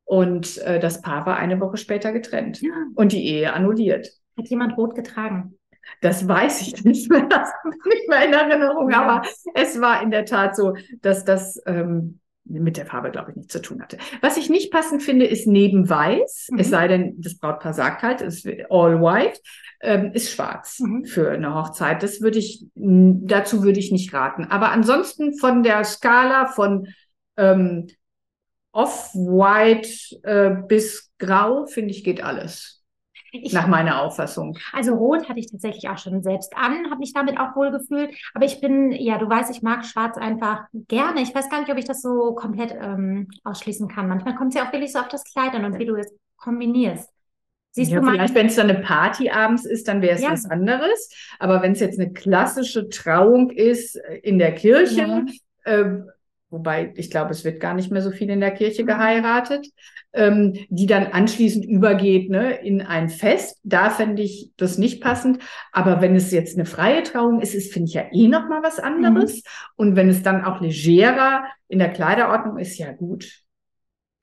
[0.05, 2.61] Und äh, das Paar war eine Woche später getrennt
[2.95, 4.09] und die Ehe annulliert.
[4.37, 5.59] Hat jemand rot getragen?
[6.01, 7.51] Das weiß ich nicht mehr, das
[7.85, 9.03] nicht mehr in Erinnerung, ja.
[9.03, 13.37] aber es war in der Tat so, dass das ähm, mit der Farbe, glaube ich,
[13.37, 13.97] nichts zu tun hatte.
[14.21, 16.59] Was ich nicht passend finde, ist neben weiß, mhm.
[16.59, 19.39] es sei denn, das Brautpaar sagt halt, es ist all white,
[19.81, 21.05] ähm, ist schwarz mhm.
[21.05, 22.03] für eine Hochzeit.
[22.03, 24.45] Das würde ich, dazu würde ich nicht raten.
[24.45, 26.87] Aber ansonsten von der Skala von
[27.37, 27.87] ähm,
[28.71, 29.89] off-white
[30.23, 32.78] äh, bis grau, finde ich, geht alles.
[33.31, 34.57] Ich, nach meiner Auffassung.
[34.73, 38.15] Also rot hatte ich tatsächlich auch schon selbst an, habe mich damit auch wohl gefühlt.
[38.33, 41.21] Aber ich bin, ja, du weißt, ich mag Schwarz einfach gerne.
[41.21, 44.07] Ich weiß gar nicht, ob ich das so komplett ähm, ausschließen kann.
[44.07, 46.11] Manchmal kommt es ja auch wirklich so auf das Kleid an und wie du es
[46.37, 47.09] kombinierst.
[47.71, 50.31] Siehst ja, du vielleicht, wenn es dann eine Party abends ist, dann wäre es ja.
[50.31, 51.11] was anderes.
[51.37, 55.25] Aber wenn es jetzt eine klassische Trauung ist äh, in der Kirche,
[55.65, 55.71] ja.
[55.71, 56.01] äh,
[56.49, 58.87] wobei ich glaube, es wird gar nicht mehr so viel in der Kirche mhm.
[58.87, 59.67] geheiratet,
[60.13, 63.59] ähm, die dann anschließend übergeht ne, in ein Fest.
[63.63, 65.39] Da fände ich das nicht passend.
[65.71, 68.63] Aber wenn es jetzt eine freie Trauung ist, ist finde ich ja eh noch mal
[68.63, 69.35] was anderes.
[69.35, 69.41] Mhm.
[69.75, 73.43] Und wenn es dann auch legerer in der Kleiderordnung ist, ja gut,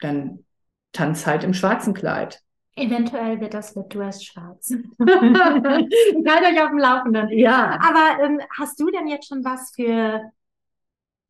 [0.01, 0.45] dann
[0.93, 2.41] tanz halt im schwarzen Kleid.
[2.79, 4.69] Eventuell wird das mit Dress schwarz.
[4.99, 7.31] Seid euch auf dem Laufenden.
[7.31, 7.79] Ja.
[7.81, 10.21] Aber ähm, hast du denn jetzt schon was für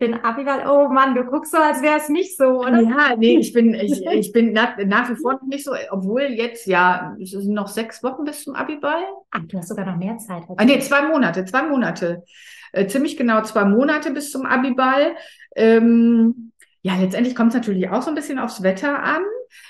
[0.01, 2.83] den Abiball, oh Mann, du guckst so, als wäre es nicht so, oder?
[2.83, 6.67] Ja, nee, ich bin, ich, ich bin nach, nach wie vor nicht so, obwohl jetzt,
[6.67, 9.03] ja, es sind noch sechs Wochen bis zum Abiball.
[9.31, 10.43] Ach, du hast sogar noch mehr Zeit.
[10.57, 12.25] Ah, nee, zwei Monate, zwei Monate.
[12.73, 15.17] Äh, ziemlich genau zwei Monate bis zum Abiball.
[15.55, 19.23] Ähm, ja, letztendlich kommt es natürlich auch so ein bisschen aufs Wetter an.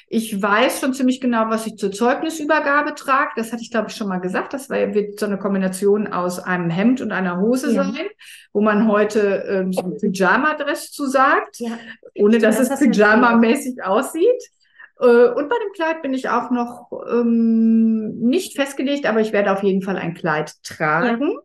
[0.08, 3.32] Ich weiß schon ziemlich genau, was ich zur Zeugnisübergabe trage.
[3.36, 4.52] Das hatte ich, glaube ich, schon mal gesagt.
[4.52, 7.84] Das war, wird so eine Kombination aus einem Hemd und einer Hose ja.
[7.84, 8.06] sein,
[8.52, 11.78] wo man heute ähm, so ein Pyjama-Dress zu sagt, ja.
[12.14, 14.42] ohne dass das es Pyjama-mäßig aussieht.
[15.00, 19.52] Äh, und bei dem Kleid bin ich auch noch ähm, nicht festgelegt, aber ich werde
[19.52, 21.30] auf jeden Fall ein Kleid tragen.
[21.30, 21.38] Ja.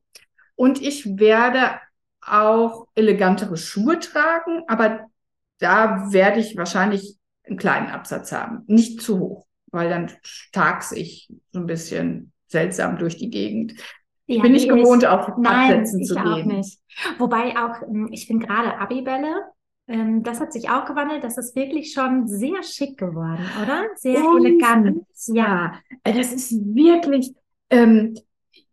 [0.55, 1.79] Und ich werde
[2.25, 5.07] auch elegantere Schuhe tragen, aber
[5.59, 7.17] da werde ich wahrscheinlich
[7.51, 8.63] einen kleinen Absatz haben.
[8.67, 10.11] Nicht zu hoch, weil dann
[10.51, 13.73] tags ich so ein bisschen seltsam durch die Gegend.
[14.25, 16.47] Ich ja, bin nicht gewohnt, auf Nein, Absätzen zu gehen.
[16.47, 16.79] Nicht.
[17.17, 19.35] Wobei auch, ähm, ich finde gerade Abibälle,
[19.87, 21.23] ähm, das hat sich auch gewandelt.
[21.23, 23.87] Das ist wirklich schon sehr schick geworden, oder?
[23.95, 25.05] Sehr oh, elegant.
[25.27, 27.33] Ja, äh, das ist wirklich,
[27.69, 28.15] ähm,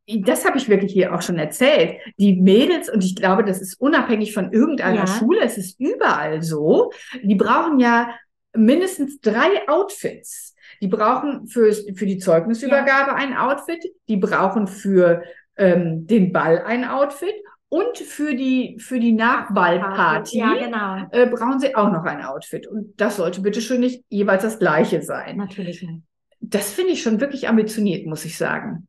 [0.07, 1.97] das habe ich wirklich hier auch schon erzählt.
[2.19, 5.07] Die Mädels, und ich glaube, das ist unabhängig von irgendeiner ja.
[5.07, 8.11] Schule, es ist überall so, die brauchen ja
[8.55, 10.55] mindestens drei Outfits.
[10.81, 13.15] Die brauchen für, für die Zeugnisübergabe ja.
[13.15, 15.23] ein Outfit, die brauchen für
[15.57, 17.35] ähm, den Ball ein Outfit
[17.69, 21.07] und für die, für die Nachballparty ja, genau.
[21.11, 22.67] äh, brauchen sie auch noch ein Outfit.
[22.67, 25.37] Und das sollte bitte schön nicht jeweils das gleiche sein.
[25.37, 26.03] Natürlich nicht.
[26.41, 28.89] Das finde ich schon wirklich ambitioniert, muss ich sagen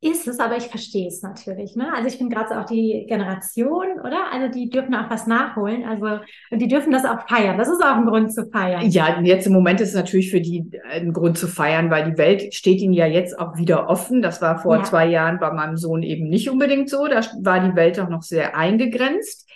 [0.00, 1.74] ist es, aber ich verstehe es natürlich.
[1.74, 1.92] Ne?
[1.92, 4.32] Also ich bin gerade so auch die Generation, oder?
[4.32, 5.84] Also die dürfen auch was nachholen.
[5.84, 7.58] Also und die dürfen das auch feiern.
[7.58, 8.88] Das ist auch ein Grund zu feiern.
[8.90, 12.18] Ja, jetzt im Moment ist es natürlich für die ein Grund zu feiern, weil die
[12.18, 14.22] Welt steht ihnen ja jetzt auch wieder offen.
[14.22, 14.82] Das war vor ja.
[14.84, 17.08] zwei Jahren bei meinem Sohn eben nicht unbedingt so.
[17.08, 19.48] Da war die Welt auch noch sehr eingegrenzt.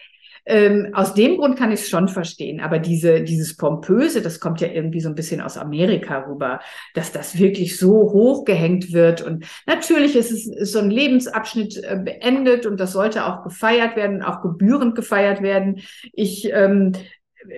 [0.45, 4.61] Ähm, aus dem Grund kann ich es schon verstehen, aber diese, dieses Pompöse, das kommt
[4.61, 6.61] ja irgendwie so ein bisschen aus Amerika rüber,
[6.95, 9.23] dass das wirklich so hochgehängt wird.
[9.23, 13.97] Und natürlich ist es ist so ein Lebensabschnitt äh, beendet und das sollte auch gefeiert
[13.97, 15.81] werden, auch gebührend gefeiert werden.
[16.13, 16.93] Ich ähm,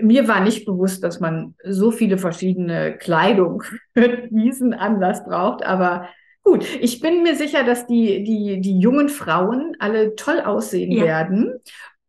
[0.01, 3.63] mir war nicht bewusst, dass man so viele verschiedene Kleidung
[3.95, 6.09] für diesen Anlass braucht, aber
[6.47, 11.05] Gut, ich bin mir sicher, dass die, die, die jungen Frauen alle toll aussehen ja.
[11.05, 11.55] werden.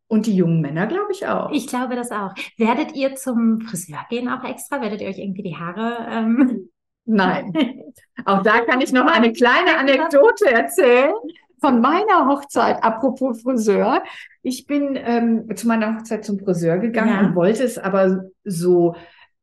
[0.08, 1.52] Und die jungen Männer, glaube ich auch.
[1.52, 2.34] Ich glaube das auch.
[2.58, 4.82] Werdet ihr zum Friseur gehen auch extra?
[4.82, 6.08] Werdet ihr euch irgendwie die Haare?
[6.10, 6.70] Ähm...
[7.08, 7.54] Nein.
[8.26, 11.14] auch da kann ich noch eine kleine Anekdote erzählen
[11.60, 12.84] von meiner Hochzeit.
[12.84, 14.04] Apropos Friseur.
[14.42, 17.20] Ich bin ähm, zu meiner Hochzeit zum Friseur gegangen ja.
[17.22, 18.96] und wollte es aber so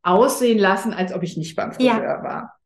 [0.03, 2.23] aussehen lassen, als ob ich nicht beim Friseur ja.
[2.23, 2.57] war.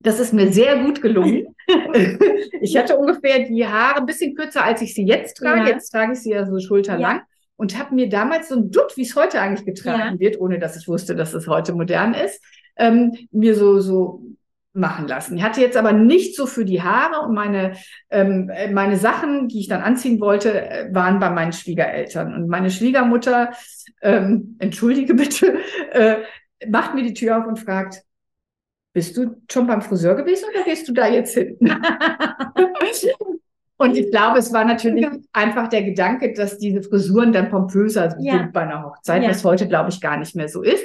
[0.00, 1.56] Das ist mir sehr gut gelungen.
[2.60, 5.60] ich hatte ungefähr die Haare ein bisschen kürzer, als ich sie jetzt trage.
[5.62, 5.66] Ja.
[5.66, 7.16] Jetzt trage ich sie ja so schulterlang.
[7.16, 7.22] Ja.
[7.56, 10.20] Und habe mir damals so ein Dutt, wie es heute eigentlich getragen ja.
[10.20, 12.40] wird, ohne dass ich wusste, dass es heute modern ist,
[12.76, 14.22] ähm, mir so, so
[14.72, 15.36] machen lassen.
[15.36, 17.72] Ich hatte jetzt aber nicht so für die Haare und meine,
[18.10, 22.32] ähm, meine Sachen, die ich dann anziehen wollte, äh, waren bei meinen Schwiegereltern.
[22.32, 23.50] Und meine Schwiegermutter,
[24.00, 25.58] ähm, entschuldige bitte,
[25.90, 26.18] äh,
[26.68, 28.02] macht mir die Tür auf und fragt,
[28.98, 31.56] bist du schon beim Friseur gewesen oder gehst du da jetzt hin?
[33.76, 35.12] Und ich glaube, es war natürlich ja.
[35.32, 38.38] einfach der Gedanke, dass diese Frisuren dann pompöser ja.
[38.38, 39.30] sind bei einer Hochzeit, ja.
[39.30, 40.82] was heute, glaube ich, gar nicht mehr so ist.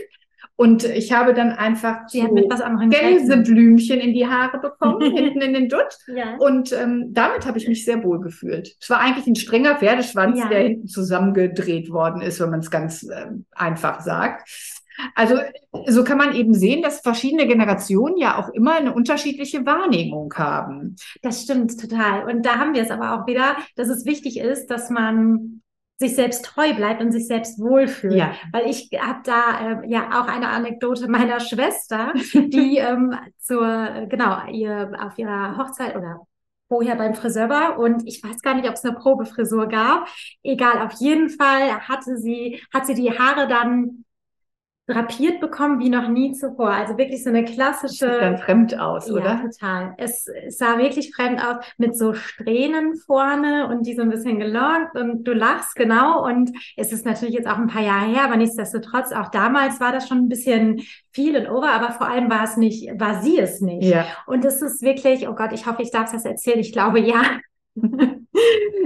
[0.55, 5.97] Und ich habe dann einfach so Gänseblümchen in die Haare bekommen, hinten in den Dutt.
[6.05, 6.35] Ja.
[6.37, 8.75] Und ähm, damit habe ich mich sehr wohl gefühlt.
[8.79, 10.49] Es war eigentlich ein strenger Pferdeschwanz, Ja.
[10.49, 14.47] der hinten zusammengedreht worden ist, wenn man es ganz ähm, einfach sagt.
[15.15, 15.37] Also
[15.87, 20.95] so kann man eben sehen, dass verschiedene Generationen ja auch immer eine unterschiedliche Wahrnehmung haben.
[21.21, 22.29] Das stimmt total.
[22.29, 25.61] Und da haben wir es aber auch wieder, dass es wichtig ist, dass man
[25.97, 28.15] sich selbst treu bleibt und sich selbst wohlfühlt.
[28.15, 28.33] Ja.
[28.51, 34.45] Weil ich habe da äh, ja auch eine Anekdote meiner Schwester, die ähm, zur, genau,
[34.51, 36.21] ihr auf ihrer Hochzeit oder
[36.67, 40.07] vorher beim Friseur war und ich weiß gar nicht, ob es eine Probefrisur gab.
[40.41, 44.05] Egal, auf jeden Fall hatte sie, hat sie die Haare dann
[44.85, 46.69] drapiert bekommen wie noch nie zuvor.
[46.71, 48.11] Also wirklich so eine klassische.
[48.11, 49.41] Sieht dann fremd aus, Ja, oder?
[49.41, 49.93] total.
[49.97, 54.39] Es, es sah wirklich fremd aus mit so Strähnen vorne und die so ein bisschen
[54.39, 58.25] gelockt und du lachst genau und es ist natürlich jetzt auch ein paar Jahre her,
[58.25, 62.29] aber nichtsdestotrotz auch damals war das schon ein bisschen viel und over, aber vor allem
[62.29, 63.85] war es nicht, war sie es nicht.
[63.89, 64.05] Ja.
[64.27, 66.59] Und es ist wirklich, oh Gott, ich hoffe, ich darf das erzählen.
[66.59, 67.21] Ich glaube, ja.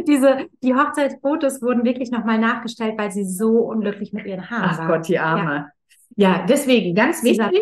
[0.08, 4.78] Diese, die Hochzeitsfotos wurden wirklich nochmal nachgestellt, weil sie so unglücklich mit ihren Haaren Ach
[4.80, 4.88] war.
[4.88, 5.44] Gott, die Arme.
[5.56, 5.70] Ja,
[6.18, 7.62] deswegen ganz Sie wichtig,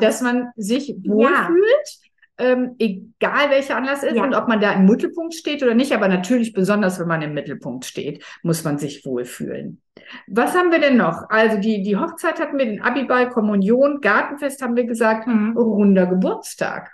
[0.00, 1.98] dass man sich wohlfühlt,
[2.40, 4.22] ähm, egal welcher Anlass ist Ja.
[4.22, 7.34] und ob man da im Mittelpunkt steht oder nicht, aber natürlich besonders, wenn man im
[7.34, 9.82] Mittelpunkt steht, muss man sich wohlfühlen.
[10.28, 11.28] Was haben wir denn noch?
[11.28, 15.56] Also die, die Hochzeit hatten wir, den Abiball, Kommunion, Gartenfest haben wir gesagt, Mhm.
[15.56, 16.92] runder Geburtstag.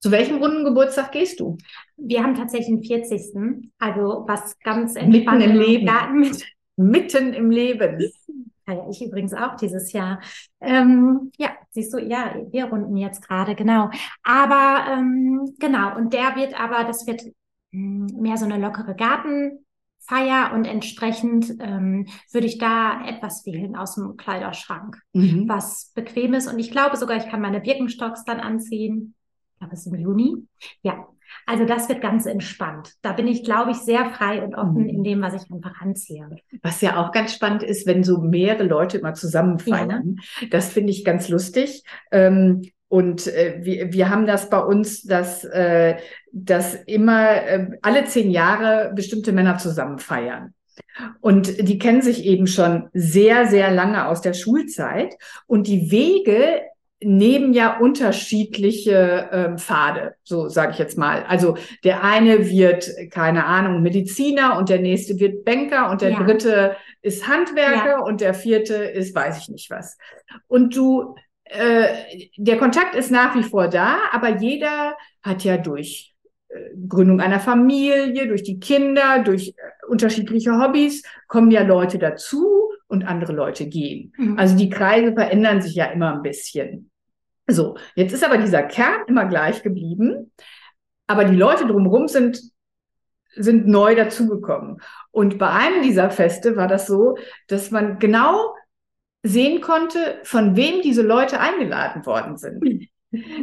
[0.00, 1.56] Zu welchem runden Geburtstag gehst du?
[1.96, 3.70] Wir haben tatsächlich den 40.
[3.78, 5.86] Also was ganz Mitten entspannt im Leben.
[5.86, 6.44] Garten mit.
[6.76, 7.98] Mitten im Leben.
[8.66, 10.20] Ja, ja, ich übrigens auch dieses Jahr.
[10.60, 13.90] Ähm, ja, siehst du, ja, wir runden jetzt gerade, genau.
[14.22, 17.22] Aber ähm, genau, und der wird aber, das wird
[17.72, 23.96] mh, mehr so eine lockere Gartenfeier und entsprechend ähm, würde ich da etwas wählen aus
[23.96, 25.48] dem Kleiderschrank, Mhm.
[25.48, 26.46] was bequem ist.
[26.52, 29.14] Und ich glaube sogar, ich kann meine Birkenstocks dann anziehen.
[29.54, 30.46] Ich glaube, es ist im Juni.
[30.82, 31.06] Ja,
[31.46, 32.92] also das wird ganz entspannt.
[33.02, 34.88] Da bin ich, glaube ich, sehr frei und offen Mhm.
[34.88, 36.28] in dem, was ich einfach anziehe.
[36.62, 40.20] Was ja auch ganz spannend ist, wenn so mehrere Leute immer zusammen feiern.
[40.50, 41.84] Das finde ich ganz lustig.
[42.10, 45.96] Ähm, und äh, wir, wir haben das bei uns, dass, äh,
[46.30, 50.52] dass immer äh, alle zehn Jahre bestimmte Männer zusammen feiern.
[51.20, 55.14] Und die kennen sich eben schon sehr, sehr lange aus der Schulzeit.
[55.46, 56.60] Und die Wege
[57.04, 61.24] nehmen ja unterschiedliche ähm, Pfade, so sage ich jetzt mal.
[61.28, 66.22] Also der eine wird, keine Ahnung, Mediziner und der nächste wird Banker und der Ja.
[66.22, 69.98] dritte ist Handwerker und der vierte ist weiß ich nicht was.
[70.46, 71.86] Und du, äh,
[72.36, 76.14] der Kontakt ist nach wie vor da, aber jeder hat ja durch
[76.48, 76.54] äh,
[76.88, 79.52] Gründung einer Familie, durch die Kinder, durch äh,
[79.88, 82.46] unterschiedliche Hobbys kommen ja Leute dazu
[82.86, 84.12] und andere Leute gehen.
[84.16, 84.38] Mhm.
[84.38, 86.90] Also die Kreise verändern sich ja immer ein bisschen.
[87.52, 90.32] So, jetzt ist aber dieser Kern immer gleich geblieben,
[91.06, 92.40] aber die Leute drumherum sind,
[93.34, 94.80] sind neu dazugekommen.
[95.10, 97.16] Und bei einem dieser Feste war das so,
[97.48, 98.54] dass man genau
[99.22, 102.88] sehen konnte, von wem diese Leute eingeladen worden sind.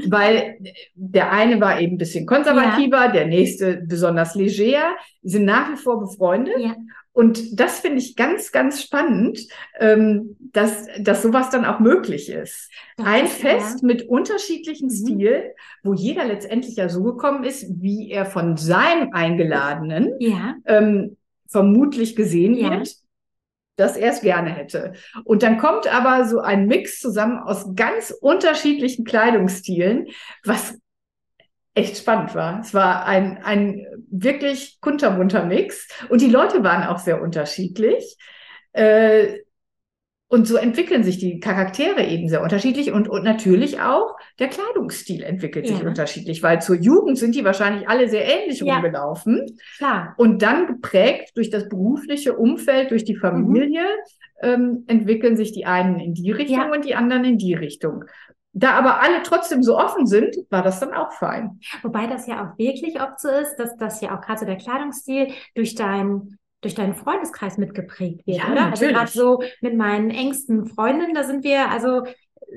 [0.10, 0.58] Weil
[0.96, 6.00] der eine war eben ein bisschen konservativer, der nächste besonders leger, sind nach wie vor
[6.00, 6.60] befreundet.
[6.60, 6.76] Ja.
[7.20, 9.46] Und das finde ich ganz, ganz spannend,
[9.78, 12.72] ähm, dass, dass sowas dann auch möglich ist.
[12.96, 14.94] Das Ein ist, Fest mit unterschiedlichen Mhm.
[14.94, 15.44] Stilen,
[15.84, 22.16] wo jeder letztendlich ja so gekommen ist, wie er von seinem Eingeladenen Ja, ähm, vermutlich
[22.16, 22.70] gesehen Ja.
[22.72, 22.96] wird,
[23.76, 24.94] dass er es gerne hätte.
[25.26, 30.08] Und dann kommt aber so ein Mix zusammen aus ganz unterschiedlichen Kleidungsstilen,
[30.46, 30.80] was
[31.80, 32.60] echt spannend war.
[32.62, 38.18] Es war ein, ein wirklich kunterbunter Mix und die Leute waren auch sehr unterschiedlich.
[38.74, 39.40] Äh,
[40.32, 45.24] und so entwickeln sich die Charaktere eben sehr unterschiedlich und, und natürlich auch der Kleidungsstil
[45.24, 45.88] entwickelt sich Ja.
[45.88, 48.76] unterschiedlich, weil zur Jugend sind die wahrscheinlich alle sehr ähnlich Ja.
[48.76, 49.58] rumgelaufen.
[49.78, 50.14] klar.
[50.18, 53.82] Und dann geprägt durch das berufliche Umfeld, durch die Familie,
[54.44, 56.72] ähm, entwickeln sich die einen in die Richtung Ja.
[56.72, 58.06] und die anderen in die Richtung.
[58.54, 61.60] Da aber alle trotzdem so offen sind, war das dann auch fein.
[61.84, 64.58] Wobei das ja auch wirklich oft so ist, dass das ja auch gerade so der
[64.58, 68.66] Kleidungsstil durch dein durch deinen Freundeskreis mitgeprägt wird, Ja, oder?
[68.72, 68.94] Also natürlich.
[68.98, 72.04] gerade so mit meinen engsten Freundinnen, da sind wir also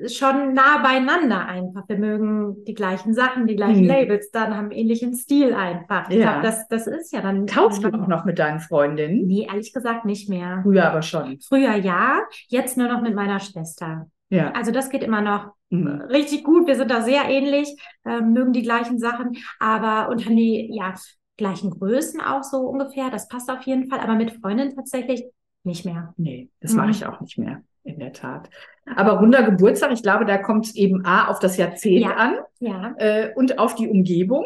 [0.07, 1.87] schon nah beieinander einfach.
[1.87, 3.87] Wir mögen die gleichen Sachen, die gleichen Hm.
[3.87, 6.09] Labels, dann haben ähnlichen Stil einfach.
[6.09, 6.31] Ich Ja.
[6.41, 7.47] glaube, das, das ist ja dann.
[7.47, 9.25] Tauchst du auch noch mit deinen Freundinnen?
[9.25, 10.59] Nee, ehrlich gesagt nicht mehr.
[10.63, 11.39] Früher aber schon.
[11.39, 14.07] Früher ja, jetzt nur noch mit meiner Schwester.
[14.33, 14.51] Ja.
[14.51, 16.01] Also das geht immer noch Mhm.
[16.09, 16.67] richtig gut.
[16.67, 20.93] Wir sind da sehr ähnlich, äh, mögen die gleichen Sachen, aber und haben die ja
[21.37, 23.09] gleichen Größen auch so ungefähr.
[23.09, 25.23] Das passt auf jeden Fall, aber mit Freundinnen tatsächlich
[25.63, 26.13] nicht mehr.
[26.17, 26.77] Nee, das Mhm.
[26.77, 27.61] mache ich auch nicht mehr.
[27.85, 28.49] in der Tat.
[28.95, 32.15] Aber runder Geburtstag, ich glaube, da kommt es eben A auf das Jahrzehnt Ja.
[32.15, 32.93] an Ja.
[32.97, 34.45] äh, und auf die Umgebung.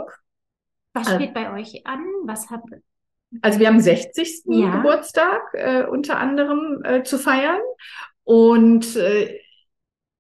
[0.95, 1.15] Was Äh.
[1.17, 2.03] steht bei euch an?
[2.23, 2.67] Was habt
[3.43, 4.41] Also wir haben 60.
[4.47, 4.77] Ja.
[4.77, 7.61] Geburtstag äh, unter anderem äh, zu feiern.
[8.23, 9.39] Und äh,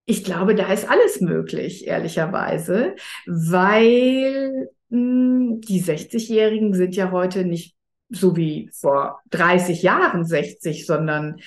[0.09, 7.75] ich glaube, da ist alles möglich, ehrlicherweise, weil mh, die 60-Jährigen sind ja heute nicht
[8.09, 11.41] so wie vor 30 Jahren 60, sondern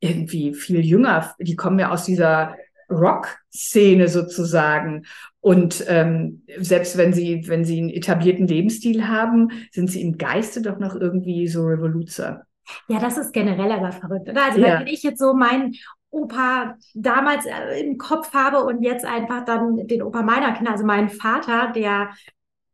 [0.00, 1.34] irgendwie viel jünger.
[1.38, 2.54] Die kommen ja aus dieser
[2.90, 5.06] Rock-Szene sozusagen.
[5.40, 10.60] Und ähm, selbst wenn sie, wenn sie einen etablierten Lebensstil haben, sind sie im Geiste
[10.60, 12.42] doch noch irgendwie so Revoluzer.
[12.88, 14.44] Ja, das ist generell aber verrückt, oder?
[14.44, 14.80] Also, Ja.
[14.80, 15.74] wenn ich jetzt so meinen
[16.12, 20.84] Opa damals äh, im Kopf habe und jetzt einfach dann den Opa meiner Kinder, also
[20.84, 22.10] meinen Vater, der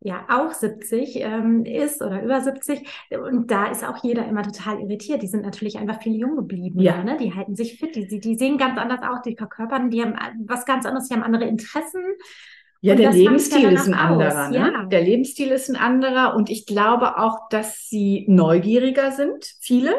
[0.00, 4.80] ja auch 70 ähm, ist oder über 70 und da ist auch jeder immer total
[4.80, 5.22] irritiert.
[5.22, 7.02] Die sind natürlich einfach viel jung geblieben, Ja.
[7.02, 7.16] ne?
[7.16, 10.34] Die halten sich fit, die, die, sehen ganz anders aus, die verkörpern, die haben äh,
[10.46, 12.02] was ganz anderes, die haben andere Interessen.
[12.80, 14.48] Ja, Und der Lebensstil ist ein aus, anderer.
[14.50, 14.56] Ne?
[14.56, 14.84] ja.
[14.84, 19.90] Der Lebensstil ist ein anderer und ich glaube auch, dass sie neugieriger sind, viele.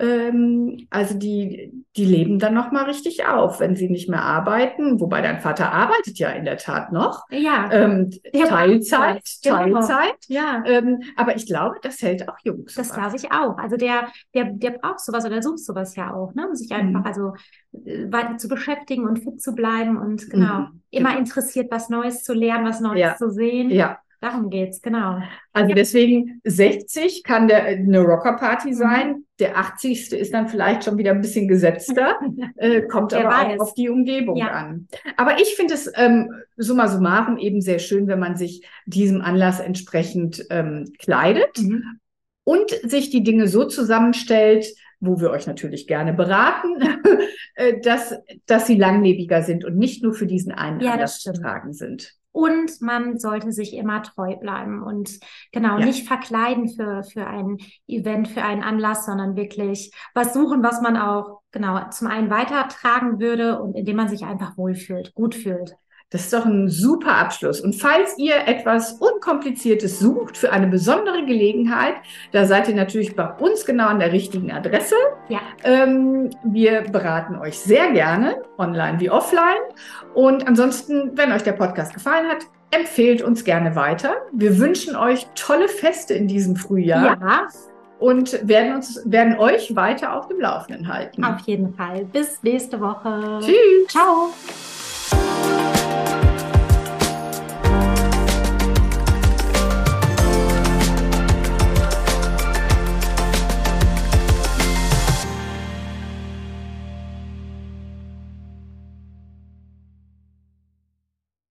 [0.00, 4.98] Ähm, also die, die leben dann nochmal richtig auf, wenn sie nicht mehr arbeiten.
[5.00, 7.24] Wobei dein Vater arbeitet ja in der Tat noch.
[7.30, 9.56] Ja, Ähm, Teilzeit, Genau.
[9.56, 10.16] Teilzeit.
[10.28, 10.62] ja.
[10.64, 12.74] Ähm, aber ich glaube, das hält auch Jungs.
[12.74, 13.58] Das glaube ich auch.
[13.58, 16.48] Also der, der, der braucht sowas oder sucht sowas ja auch, ne?
[16.48, 17.06] Um sich einfach Mhm.
[17.06, 17.32] also
[17.84, 20.82] äh, weiter zu beschäftigen und fit zu bleiben und genau, Mhm.
[20.90, 23.16] immer interessiert, was Neues zu lernen, was Neues Ja.
[23.16, 23.70] zu sehen.
[23.70, 25.22] Ja, Darum geht's, genau.
[25.54, 28.06] also deswegen 60 kann der, eine Mhm.
[28.06, 29.24] Rockerparty sein.
[29.38, 30.12] Der 80.
[30.12, 32.18] ist dann vielleicht schon wieder ein bisschen gesetzter.
[32.56, 33.58] Äh, kommt Wer aber weiß.
[33.60, 34.48] auch auf die Umgebung Ja.
[34.50, 34.88] an.
[35.16, 39.58] Aber ich finde es ähm, summa summarum eben sehr schön, wenn man sich diesem Anlass
[39.60, 41.82] entsprechend ähm, kleidet Mhm.
[42.44, 44.66] und sich die Dinge so zusammenstellt,
[45.00, 46.76] wo wir euch natürlich gerne beraten,
[47.54, 51.32] äh, dass, dass sie langlebiger sind und nicht nur für diesen einen Ja, Anlass zu
[51.32, 52.14] tragen sind.
[52.40, 55.20] Und man sollte sich immer treu bleiben und
[55.52, 55.84] genau Ja.
[55.84, 60.96] nicht verkleiden für, für ein Event, für einen Anlass, sondern wirklich was suchen, was man
[60.96, 65.76] auch genau zum einen weitertragen würde und indem man sich einfach wohlfühlt, gut fühlt.
[66.10, 67.60] Das ist doch ein super Abschluss.
[67.60, 71.94] Und falls ihr etwas Unkompliziertes sucht für eine besondere Gelegenheit,
[72.32, 74.96] da seid ihr natürlich bei uns genau an der richtigen Adresse.
[75.28, 75.38] Ja.
[75.62, 79.60] Ähm, wir beraten euch sehr gerne, online wie offline.
[80.14, 84.16] Und ansonsten, wenn euch der Podcast gefallen hat, empfehlt uns gerne weiter.
[84.32, 87.48] Wir wünschen euch tolle Feste in diesem Frühjahr ja
[88.00, 91.22] und werden, uns, werden euch weiter auf dem Laufenden halten.
[91.22, 92.04] Auf jeden Fall.
[92.06, 93.40] Bis nächste Woche.
[93.40, 93.88] Tschüss.
[93.88, 94.30] Ciao.
[95.90, 96.29] you